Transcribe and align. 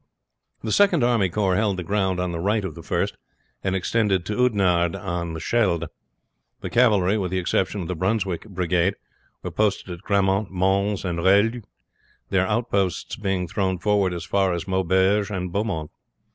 The 0.63 0.71
second 0.71 1.03
army 1.03 1.29
corps 1.29 1.57
held 1.57 1.77
the 1.77 1.83
ground 1.83 2.19
on 2.19 2.31
the 2.31 2.39
right 2.39 2.65
of 2.65 2.73
the 2.73 2.81
first, 2.81 3.15
and 3.63 3.75
extended 3.75 4.25
to 4.25 4.35
Oudenarde 4.35 4.95
on 4.95 5.33
the 5.33 5.39
Scheldt. 5.39 5.91
The 6.61 6.71
cavalry, 6.71 7.19
with 7.19 7.29
the 7.29 7.37
exception 7.37 7.83
of 7.83 7.87
the 7.87 7.93
Brunswick 7.95 8.47
brigade, 8.49 8.95
were 9.43 9.51
posted 9.51 9.91
at 9.93 10.01
Grammont, 10.01 10.49
Mons, 10.49 11.05
and 11.05 11.19
Roeulx, 11.19 11.63
their 12.31 12.47
outposts 12.47 13.15
being 13.15 13.47
thrown 13.47 13.77
forward 13.77 14.11
as 14.11 14.25
far 14.25 14.53
as 14.53 14.67
Maubeuge 14.67 15.29
and 15.29 15.51
Beaumont. 15.51 15.91